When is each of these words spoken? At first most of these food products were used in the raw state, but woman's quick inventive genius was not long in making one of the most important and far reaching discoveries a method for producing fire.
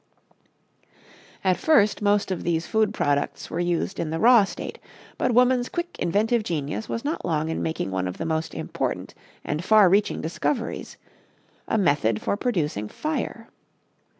At 1.43 1.57
first 1.57 2.01
most 2.01 2.31
of 2.31 2.41
these 2.41 2.65
food 2.65 2.91
products 2.91 3.51
were 3.51 3.59
used 3.59 3.99
in 3.99 4.09
the 4.09 4.17
raw 4.17 4.43
state, 4.45 4.79
but 5.19 5.31
woman's 5.31 5.69
quick 5.69 5.95
inventive 5.99 6.41
genius 6.41 6.89
was 6.89 7.05
not 7.05 7.23
long 7.23 7.49
in 7.49 7.61
making 7.61 7.91
one 7.91 8.07
of 8.07 8.17
the 8.17 8.25
most 8.25 8.55
important 8.55 9.13
and 9.45 9.63
far 9.63 9.89
reaching 9.89 10.19
discoveries 10.19 10.97
a 11.67 11.77
method 11.77 12.19
for 12.19 12.35
producing 12.35 12.87
fire. 12.87 13.47